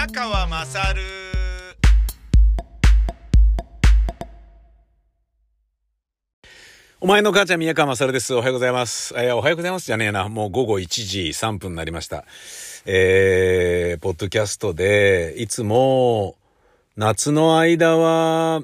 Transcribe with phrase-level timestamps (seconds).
[0.00, 1.02] 宮川まさる
[7.00, 8.34] お前の母ちゃん宮川まさるです。
[8.34, 9.12] おはようございます。
[9.14, 10.30] えー、おはようございますじゃねえな。
[10.30, 12.24] もう午後1時3分になりました。
[12.86, 16.36] えー、ポッドキャストで、いつも、
[16.96, 18.62] 夏の間は、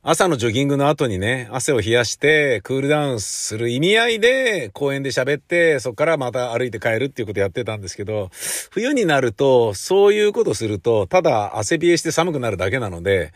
[0.00, 8.30] 朝のジョギングの後にね、汗を冷やしてクールダウンする意味合いで公園で喋って、そこからまた歩いて帰るっていうことやってたんですけど、
[8.70, 13.32] 冬になると、そういうことすると、ただ汗冷えして寒くなるだけなので、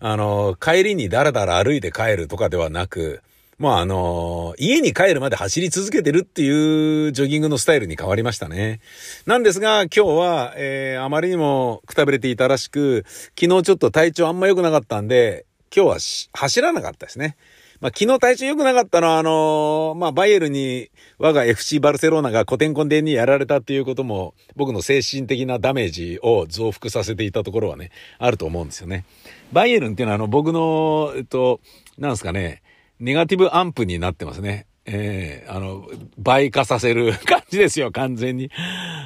[0.00, 3.22] あの、帰りにダラダラ歩いて帰るとかではなく、
[3.58, 8.80] まああの、家に帰るまで走り続けてるっていうジョギングのスタイルに変わりましたね。
[9.24, 13.04] なんですが、今日は、えー、あまりにもくたびれていたらしく、
[13.38, 15.96] 昨日ちょっと体調あんま良くなかったんで、今日は
[16.38, 17.36] 走らなかったですね。
[17.80, 29.04] まあ、昨日体調良くなかったのは、あのー、まあ、バイエルに我が FC バルセロナが古典コンデンにやられたっていうことも、僕の精神的なダメージを増幅させていたところはね、あると思うんですよね。
[29.52, 31.60] バイエルンっていうのは、あの、僕の、えっと、
[31.98, 32.62] なんですかね、
[33.00, 34.66] ネガティブアンプになってますね。
[34.84, 38.50] ええー、あの、倍化させる 感じですよ、完全に。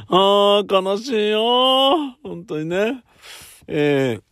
[0.08, 3.02] ああ、悲しいよ本当にね。
[3.68, 4.22] ええー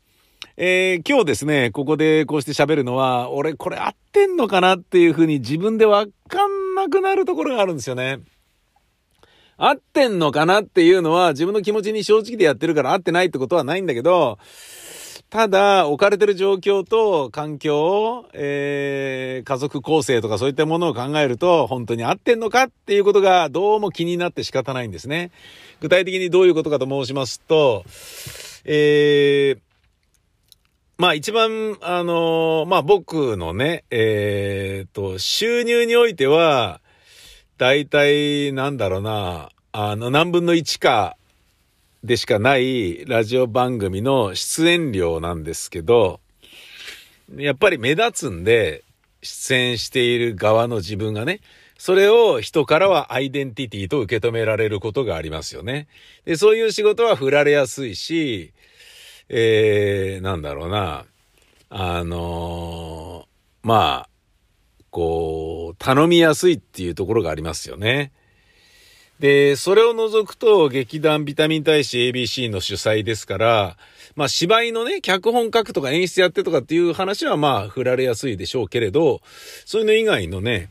[0.56, 8.20] えー、今日ですね、ここでこうして喋るのは、俺これ合ってんのかなっていうふうに自分でわかんなくなるところがあるんですよね。
[9.56, 14.38] 合ってんのかなっていうのは自分の気持ちに正直でやってるから合ってないってことはないんだけど、
[15.28, 25.32] ただ、置かれてる状況と環境、えー、家族構成とかそういったものを考えると、本当に合ってんのかっていうことがどうも気になって仕方ないんですね。
[25.80, 27.84] 具体的にどういうことかと申しますと、
[28.64, 29.63] えー、
[30.96, 36.80] まあ一番、あのー、まあ僕のね、えー、と、収入においては、
[37.58, 41.16] 大体、なんだろうな、あの、何分の1か
[42.04, 46.20] でしかないラジオ番組の出演料なんですけど、
[47.36, 48.84] やっぱり目立つんで、
[49.20, 51.40] 出演している側の自分がね、
[51.76, 55.88] それを人からはアイデンティティと受け止められることがありますよね。
[56.24, 58.53] で、そういう仕事は振られやすいし、
[59.28, 61.06] えー、なんだろうな、
[61.70, 64.08] あのー、まあ、
[64.90, 68.12] こう、頼みやすいっていうところがありますよね。
[69.18, 73.76] で、それを除くと、劇団ビタミン大使 ABC の主催ですから、
[74.16, 79.20] まあ芝居のね、脚本書くとか演出やってとかっていう話はまあ振られやすいでしょうけれど、
[79.64, 80.68] そういうの以外のね、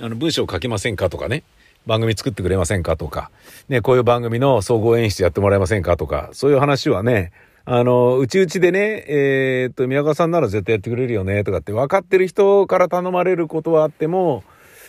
[0.00, 1.42] あの文章書けませんかとかね、
[1.86, 3.30] 番組作ってくれませんかとか、
[3.68, 7.32] ね、こういう番組の総合演出やってもらえませんかとか、そういう話はね、
[7.68, 14.44] あの、うちうちでね、えー、っと、宮川さんなら絶対やってくれるよね、とかって分かってる人から頼まれることはあっても、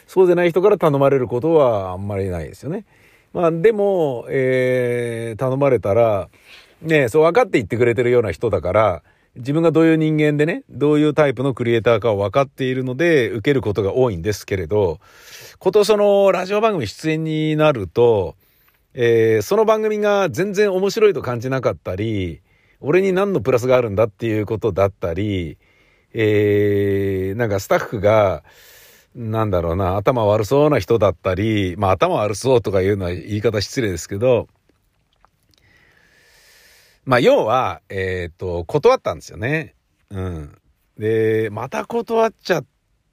[0.06, 2.86] そうでない人から頼まれることはあんまりないですよね。
[3.34, 6.30] まあ、でも、えー、頼まれたら、
[6.84, 9.04] ね、そう分かって言ってくれてるような人だから、
[9.38, 15.00] 自分がどういう人間でね、どういうタイプのクリエイターかを分かっているので、受けることが多いんですけれど、
[15.58, 18.36] ことそのラジオ番組出演になると、
[18.94, 22.42] えー、その番組が全然面白いと感じなかったり、
[22.80, 25.58] 俺に何のプラスがあるんだっていうことだったり、
[26.14, 28.44] えー、なんかスタッフが、
[29.16, 34.48] なんだろうな、頭悪そうな人だったり、まあ頭悪そうとかいうのは言い方失礼ですけど、
[37.06, 39.76] まあ要は、えっ、ー、と、断ったんですよね。
[40.10, 40.58] うん。
[41.00, 42.66] で、また断っちゃっ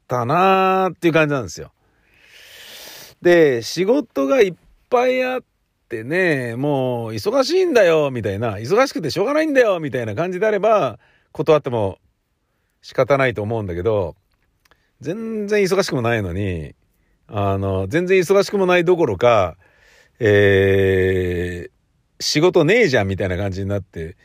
[0.08, 1.72] たなーっていう感じなんですよ。
[3.22, 4.54] で、仕事がいっ
[4.90, 5.42] ぱいあっ
[5.84, 10.98] ってね、もう忙しいんだよ、みたいな、忙しくてしょうがないんだよ、みたいな感じであれば、
[11.32, 11.98] 断っても
[12.80, 14.16] 仕方ないと思うんだけど、
[15.00, 16.74] 全然忙しくもないのに、
[17.28, 19.56] あの、全然忙しくもないどころか、
[20.20, 21.70] えー、
[22.22, 24.16] 仕事ねえじゃんみたいな感じになって、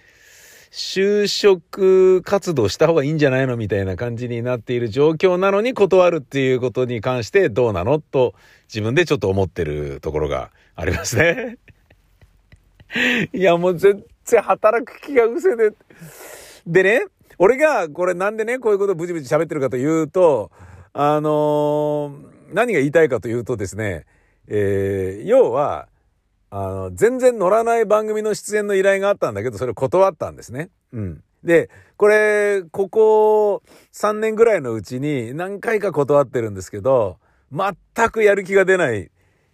[0.71, 8.33] 就職活動した方がいいんじゃないのみたいな感じになっている状況なのに断るっていうことに関してどうなのと
[8.67, 11.57] 自分でちょっと思ってるところがありますね。
[13.33, 15.73] いやもう全然働く気が失せで。
[16.67, 17.05] でね、
[17.37, 20.51] 俺がこれなんでね、こういうことブチブチ喋ってるかというと、
[20.93, 24.05] あのー、何が言いたいかというとですね、
[24.47, 25.87] えー、要は、
[26.51, 30.69] あの、全然乗らない番組の出演の依頼があったんだけど、それを断ったんですね。
[30.93, 31.23] うん。
[31.43, 33.63] で、これ、ここ
[33.93, 37.17] 3年ぐらいのうちに何回か断ってるんですけど、
[37.51, 39.11] 全くやる気が出ない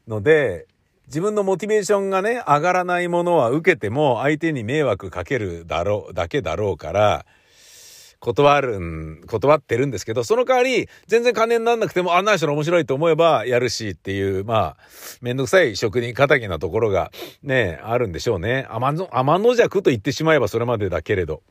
[0.08, 0.68] ので、
[1.08, 7.26] 自分のモチベーションがね、上がらないものは受けても相手に迷惑かけるだろう、だけだろうから、
[8.26, 14.78] 断るん、断ってるんですけど、その代わり、全然金になんなくても、あんな人の面白いと思えばやるしっていう、まあ、
[15.22, 17.12] めんどくさい職人仇なところが
[17.44, 18.66] ね、あるんでしょうね。
[18.72, 21.44] 天の、天の弱と言ってしまえばそれまでだけれど。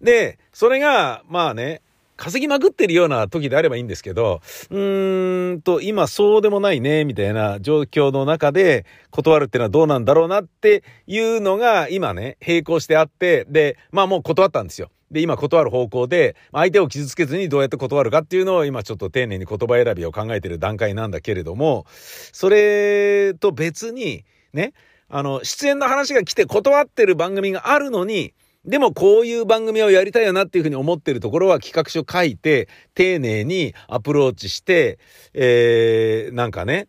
[0.00, 1.82] で、それが、まあね、
[2.22, 4.40] 稼ぎまくってるような時であればいいんですけど、
[4.70, 14.90] うーんと、今そうでもないね、みたいな状況の中で断るっていうのはどうなんだろうなっていうのが今ね、並行してあって、で、まあもう断ったんですよ。
[15.10, 24.74] で、今断る方向で、相手を傷つけずにどうやって断るかっていうのを今ちょっと丁寧に言葉選びを考えてる段階なんだけれども、それと別に、ね、
[25.08, 28.32] あの、出演の話が来て断ってる番組があるのに、
[28.64, 35.00] でもこういう番組をやりたいよなっていうふうに思ってるところは企画書書いて、丁寧にアプローチして、
[35.34, 36.86] えー、なんかね、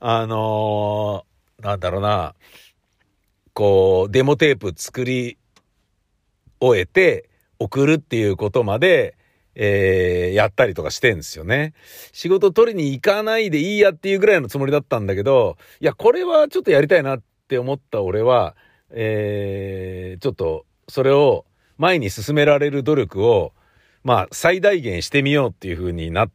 [0.00, 2.34] あのー、なんだろうな、
[3.52, 5.36] こう、デモテープ作り
[6.60, 9.16] 終えて送るっていうことまで、
[9.54, 11.74] えー、やったりとかしてんですよね。
[12.12, 18.56] 仕事取りに行かないでいいやっていうぐらいのつもりだったんだけど、いや、これはちょっとやりたいなって思った俺は、
[18.90, 21.44] えー、ちょっとそれを
[21.78, 23.52] 前に進められる努力を、
[24.04, 26.30] まあ、最大限してみようっていう風になっ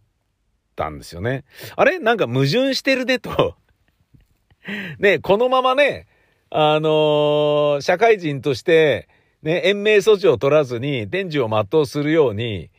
[0.76, 1.44] たんですよね。
[1.76, 2.00] あれ？
[2.00, 3.56] なんか矛盾してるねと
[5.00, 6.08] ね、このままね、
[6.50, 9.08] あのー、社会人として、
[9.42, 12.70] ね、延命措置を取らずに、伝授を全うするように、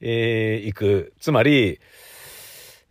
[0.00, 1.12] えー、行く。
[1.20, 1.78] つまり、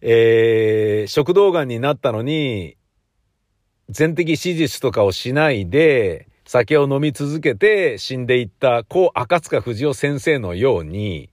[0.02, 2.78] えー、食道癌になったのに、
[3.90, 11.30] 全摘手術とかをしないで、酒を飲み続けて死んでいった故赤塚不二夫先生のように、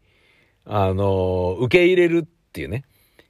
[0.67, 2.85] あの、受け入れるっていうね、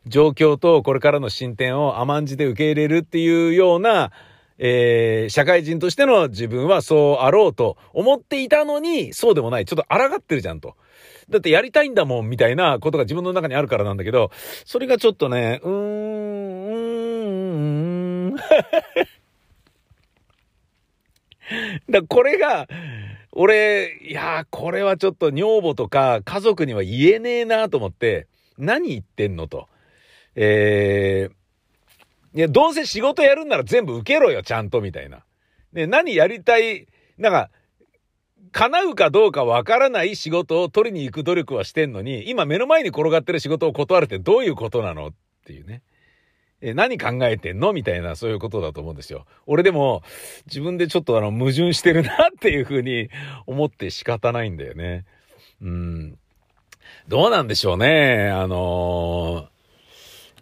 [0.05, 4.11] 状況とこれからの進展を甘んじて受け入れるっていうような、
[4.59, 9.65] えー、社会人としての自分はそうあろうと思っていたのに、そうでもない。
[9.65, 10.75] ちょっと抗ってるじゃんと。
[11.31, 14.33] だってやりたいんだもん、みたいなことが自分の中にあるからなんだけど、
[14.65, 15.77] それがちょっとね、うーん、
[18.33, 18.37] うーん、
[21.89, 22.69] だこれが、
[23.33, 28.27] 俺、いやこれはちょっと女房とか家族には言えねえなと思って、
[28.59, 29.69] 何言ってんのと。
[30.35, 35.25] えー、いや、どうせ仕事やるんなら全部受けろよ、ちゃんと、みたいな。
[35.73, 36.87] ね、何やりたい、
[37.19, 37.51] なんか、
[38.53, 45.09] 叶うかどうかわからない仕事を取りに行く努力はしてんのに、今目の前に転がってる仕事を断るってどういうことなの？
[45.09, 45.13] っ
[45.45, 45.83] ていうね。
[46.69, 47.73] え、何考えてんの？
[47.73, 49.25] みたいな、そういうことだと思うんですよ。
[49.47, 50.03] 俺でも、
[50.47, 53.09] 自分でちょっとあの、矛盾してるなっていうふうに
[53.47, 55.05] 思って仕方ないんだよね。
[55.63, 56.19] うん。
[57.09, 58.31] どうなんでしょうね。
[58.31, 59.49] あの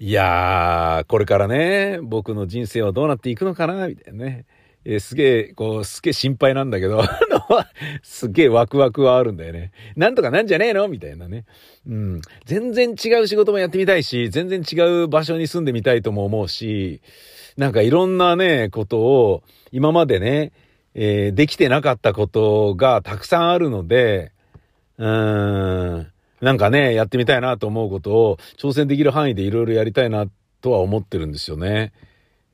[0.01, 4.47] ー、いやー、これからね、僕の人生はどうなっていくのかなみたいなね。
[4.85, 7.65] えー、すげえ、こう、すげえ心配なんだけど、 あの、
[8.03, 9.73] すげえワクワクはあるんだよね。
[9.97, 10.89] なんとかなんじゃねえの？
[10.89, 11.45] みたいなね。
[11.89, 12.21] うん。
[12.45, 17.01] 全然違う仕事もやってみたいし、全然違う場所に住んでみたいとも思うし、
[17.57, 19.43] なんかいろんなね、ことを、
[19.73, 20.53] 今までね、
[20.95, 24.33] えー、できてなかったことがたくさんあるので、
[24.99, 26.07] うーん、
[26.41, 30.27] なんかね、やってみたいなと思うことを挑戦できる範囲でいろいろやりたいな
[30.61, 31.93] とは思ってるんですよね。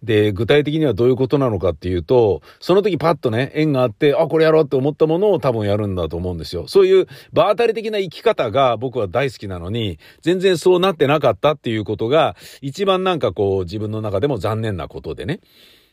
[0.03, 6.67] で、具体的にはどういうことなのかっていうと、その時パッとね、縁があって、あ、これやろうって思ったものを多分やるんだと思うんですよ。
[6.69, 15.41] そういう場当たり的な生き方が僕は大好きなのに、全然そうなってなかったっていうことが、一番なんかこう自分の中でも残念なことでね。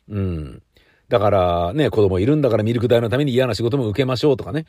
[0.10, 0.62] うん。
[1.10, 4.66] だからね、子供いるんだからミルク代のために嫌な仕事も受けましょうとかね。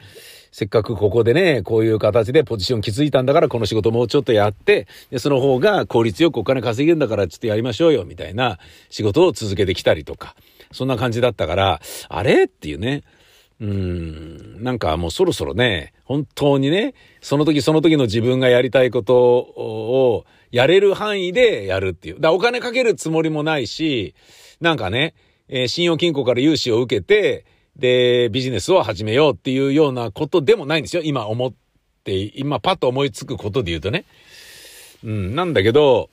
[0.53, 10.37] せっかくここでね、こういう形でポジション築いたんだからこの仕事もうちょっとやって、で、その方が効率よくお金稼げるんだからちょっとやりましょうよ、みたいな仕事を続けてきたりとか。
[10.71, 12.45] そんな感じだったから、あれ？
[12.45, 13.03] っていうね。
[13.61, 22.21] うん、なんかもうそろそろね、本当にね、その時その時の自分がやりたいことをやれる範囲でやるっていう。
[22.21, 24.15] だお金かけるつもりもないし、
[24.61, 25.15] なんかね、
[25.49, 27.45] えー、信用金庫から融資を受けて、
[27.77, 31.03] で、ビジネスを始めようっていうようなことでもないんですよ。
[31.05, 31.53] 今思っ
[32.05, 34.05] て、今パッと思いつくことで言うとね。
[35.05, 36.11] うん、なんだけど、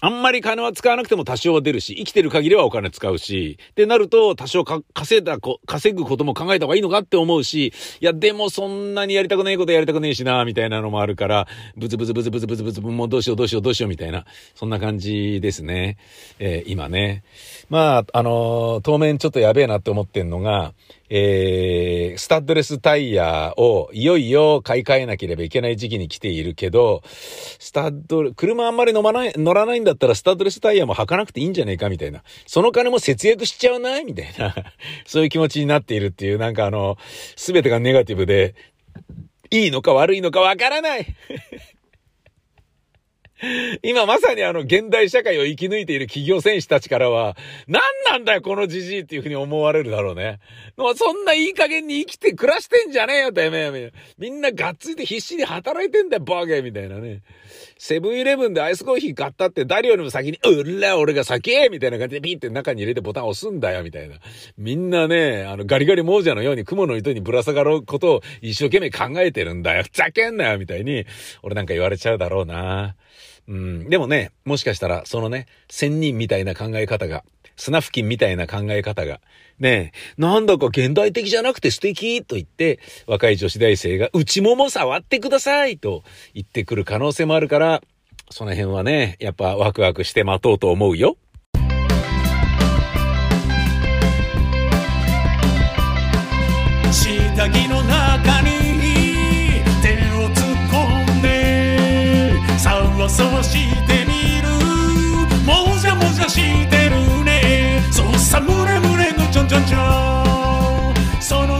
[0.00, 14.24] あんまり金は使わなくても多少は出るし、生きてる限りはお金使うし、ってなると多少稼いだこ、稼ぐことも考えた方がいいのかって思うし、いや、でもそんなにやりたくないことやりたくねえしな、みたいなのもあるから、ブツブツブツブツブツブツ、もうどうしようどうしようどうしようみたいな、
[14.54, 15.96] そんな感じですね。
[16.38, 17.24] えー、今ね。
[17.68, 20.74] まあ、あのー、当面ちょっとやべえなって思ってんのが、
[21.10, 32.22] えー、スタッドレスタイヤをいよいよ買い替えなければいけない時期に来ているけど、スタッド、車あんまり乗まない、乗らないんだだったらスタッドレスタイヤも履かなくていいんじゃねえかみたいな。
[32.46, 34.54] その金も節約しちゃうないみたいな。
[35.06, 36.96] そういう気持ちになっているっていう、なんかあの、
[37.36, 38.54] すべてがネガティブで、
[39.50, 41.06] いいのか悪いのかわからない
[43.82, 47.36] 今まさにあの現代社会を生き抜いている企業戦士たちからは、
[47.68, 50.40] 何なんだよこのじじいっていうふうに思われるだろうね。
[50.76, 53.92] もうそんないい加減に生きて暮らしてんじゃねえよ、てめえ。
[54.18, 57.22] みんながっついて必死に働いてんだよ、バーゲーみたいなね。
[57.78, 64.16] セブンイレブンでアイスコーヒー買ったって誰よりも先に、うら、俺が先みたいな感じでピーって中に入れてボタン押すんだよ、みたいな。
[64.58, 69.84] みんなね、あの、ガリガリ亡者のように雲の糸にぶら下がることを一生懸命考えてるんだよ。
[69.84, 71.06] ふざけんなよ、みたいに、
[71.42, 72.96] 俺なんか言われちゃうだろうな。
[73.48, 73.88] うん。
[73.88, 77.24] でもね、もしかしたら、そのね、仙人みたいな考え方が、
[77.56, 79.20] 砂付近みたいな考え方が、
[79.58, 87.82] ねなんだか現代的じゃなくて素敵と言って、若い女子大生が内もも触ってくださいと言ってくる可能性もあるから、
[88.30, 91.16] その辺はね、やっぱワクワクして待とうと思うよ。
[96.92, 98.67] 下着の中に
[103.06, 104.48] そうしてみる。
[105.44, 107.82] もじゃもじゃしてるね。
[107.90, 110.94] そうさむれむれのちょんちょんちょん。
[111.20, 111.57] その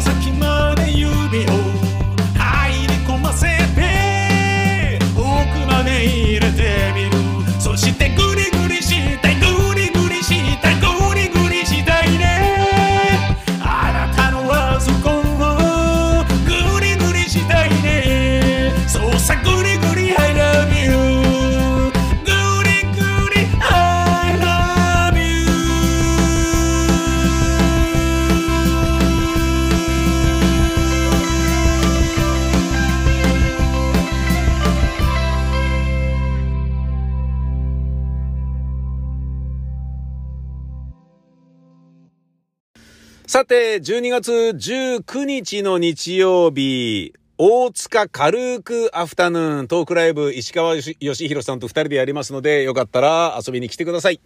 [43.29, 54.23] さて、12月19日の日曜日、大塚軽くアフタヌーントークライブ石川義弘さんと二人でやりますので、よかったら遊びに来てください。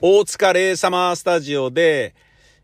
[0.00, 2.14] 大塚レイサマースタジオで、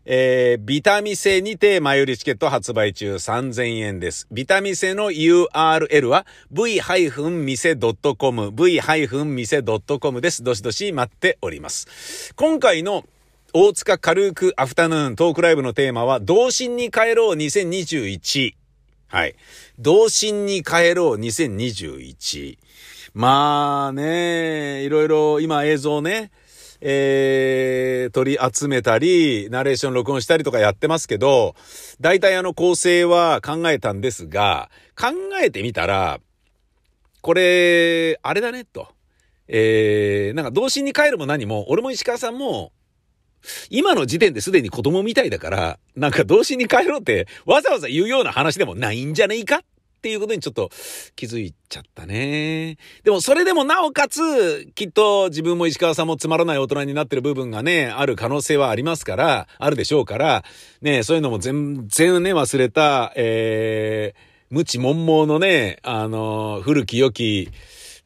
[0.05, 4.27] えー、ビタミセにて前売りチケット発売中3000円です。
[4.31, 10.43] ビタミセの URL は v-mise.com、v-mise.com です。
[10.43, 12.33] どしどし待っております。
[12.35, 13.05] 今回の
[13.57, 18.53] 大塚軽くアフタヌーントークライブのテーマは、童心に帰ろう2021。
[19.07, 19.35] はい。
[19.79, 22.57] 童心に帰ろう2021。
[23.13, 26.31] まあね、いろいろ今映像ね、
[26.81, 31.55] えー、取り集めたり、ナレーション録音したりとかやってますけど、
[32.01, 34.69] 大体あの構成は考えたんですが、
[34.99, 36.19] 考えてみたら、
[37.21, 38.89] これ、あれだね、と。
[39.47, 42.73] えー、なんか童心に帰るも何も、俺も石川さんも、
[43.69, 49.59] 今の時点ですでに子供みたいだから、なんか童心に帰ろうってわざわざ言うような話でもないんじゃねえかっ
[50.05, 50.69] ていうことにちょっと
[51.15, 52.77] 気づいちゃったね。
[53.03, 60.43] でもそれでもなおかつ、きっと自分も石川さんもつまらない大人になってる部分がね、ある可能性はありますから、あるでしょうから、
[60.83, 64.19] ね、そういうのも全然ね、忘れた、えー、
[64.51, 67.49] 無知悶々のね、あの、古き良き、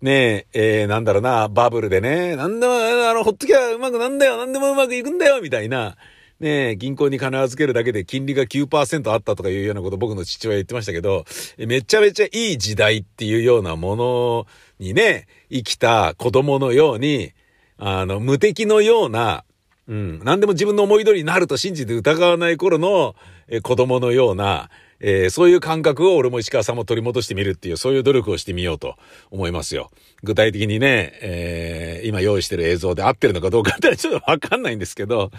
[0.01, 5.97] ねえ、えー、なんだろうな、バブルでね、なんでも、あの、ほっときゃうまくなんだよ、なんでもうまくいくんだよ、みたいな、
[6.39, 11.25] ねえ、銀行に金預けるだけで金利が9%あったとかいうようなこと僕の父親言ってましたけど、
[11.57, 14.47] めちゃめちゃいい時代っていうようなもの
[14.79, 17.33] にね、生きた子供のように、
[17.77, 19.43] あの、無敵のような、
[19.89, 23.15] うん、何でも自分の思い通りになると信じて疑わない頃の、
[23.49, 28.95] え子供のような、えー、そういう感覚を俺も石川さんも取り戻してみるっていう、そういう努力をしてみようと
[29.31, 29.91] 思いますよ。
[30.23, 35.31] 具体的にね、えー、今用意してる映像で合ってるのかどうかってちょっとわかんないんですけど、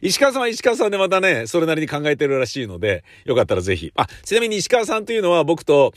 [0.00, 3.92] 石川さんは石川さんでまたね、それなりに考えてるらしいので、よかったらぜひ。
[3.96, 5.92] あ、ちなみに石川さんというのは僕と、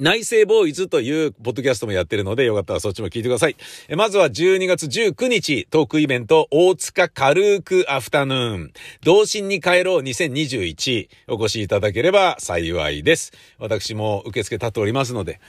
[0.00, 3.56] 内政ボーイズというポッドキャストもやってるので、よかったらそっちも聞いてください。
[3.88, 8.72] えまずは12月19日、トークイベント、大塚軽くアフタヌーン、
[9.02, 13.32] 同心に帰ろう2021、お越しいただければ幸いです。
[13.58, 15.40] 私も受付立っておりますので、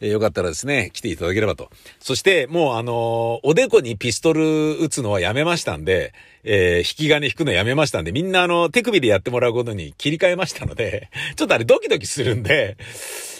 [0.00, 1.70] え、よかったらですね、来ていただければと。
[1.98, 6.12] そして、もうあのー、おでこにピストル撃つのはやめましたんで、
[6.48, 12.76] えー、引き金引くのやめましたんで、みんなあの、手首でやってもらうことに切り替えましたので、 ちょっとあれドキドキするんで、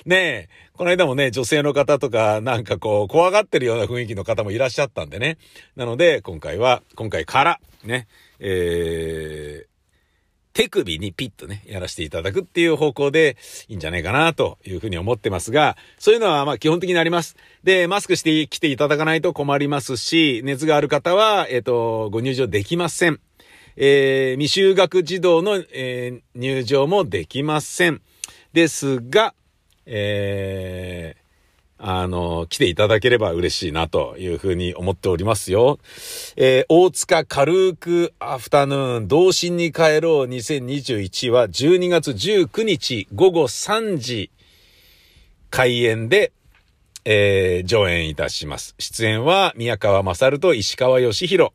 [0.05, 5.39] ねえ、この間もね、女性の方とか、なんかこう、怖がってるような雰囲気の方もいらっしゃったんでね。
[5.77, 8.09] なので、今回は、今回から、ね、
[8.41, 9.76] えー、
[10.57, 13.37] 手首にピッとね、やらせていただくっていう方向で
[13.69, 17.37] いいんじゃないかなというふうに思ってますが、そういうのはまあ基本的になります。
[17.63, 23.21] で、マスクして来ていただかないと困りますし、熱がある方は、えっ、ー、と、ご入場できません。
[23.77, 28.01] えー、未就学児童の、えー、入場もできません。
[28.55, 29.35] ですが、
[29.85, 31.26] えー、
[31.79, 35.79] あの、来ていただければ嬉しいなというふうに思っておりますよ。
[36.37, 44.31] えー、大塚軽くアフタヌーン、童心に帰ろう2021は12月19日午後3時
[45.51, 46.33] 開演で、
[47.05, 48.75] えー、上演いたします。
[48.79, 51.53] 出演は宮川勝と石川義弘。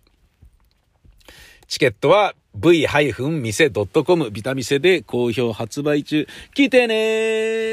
[1.67, 6.27] チケットは v-mise.com ビタミセで好評発売中。
[6.53, 6.95] 来てね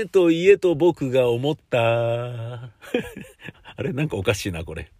[0.02, 1.78] ーと言えと僕が思った。
[3.76, 4.90] あれなんかおかしいな、これ。